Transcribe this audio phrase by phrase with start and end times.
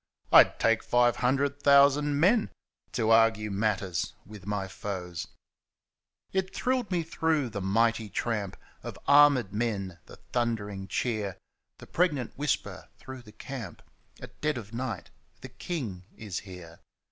[0.31, 2.49] I'd take five hundred thousand men
[2.93, 5.27] To argue matters with my foes!
[6.33, 11.37] It thrilled me through, the mighty tramp Of arm^ men, the thundering cheer—
[11.77, 13.83] The pregnant whisper through the camp
[14.19, 16.79] At dead of night:* The King is here